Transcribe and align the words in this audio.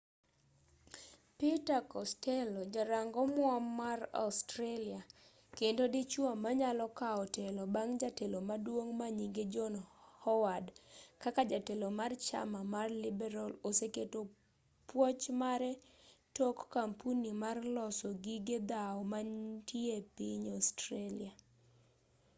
peter 1.37 1.79
costello 1.93 2.61
ja 2.73 2.83
rang 2.91 3.11
omuom 3.23 3.63
mar 3.81 3.99
australia 4.25 4.99
kendo 5.57 5.83
dichuo 5.95 6.31
manyalo 6.43 6.85
kaw 6.99 7.19
telo 7.35 7.63
bang' 7.75 7.95
jatelo 8.01 8.39
maduong' 8.49 8.93
manyinge 9.01 9.43
john 9.53 9.75
howard 10.23 10.65
kaka 11.23 11.41
jatelo 11.51 11.87
mar 11.99 12.11
chama 12.27 12.59
mar 12.73 12.87
liberal 13.03 13.51
oseketo 13.67 14.19
puoch 14.87 15.23
mare 15.41 15.71
tok 16.37 16.57
kampuni 16.75 17.29
mar 17.43 17.57
loso 17.75 18.09
gige 18.23 18.57
dhawo 18.69 19.01
mantie 19.11 19.95
piny 20.15 20.45
australia 20.57 21.31